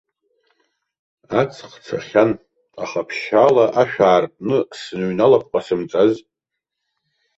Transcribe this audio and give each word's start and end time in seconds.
Аҵх 1.41 1.71
цахьан, 1.85 2.31
аха 2.83 3.01
ԥшьаала 3.07 3.65
ашә 3.81 3.97
аартны 4.07 4.57
сныҩналап 4.79 5.43
ҟасымҵаз. 5.51 6.13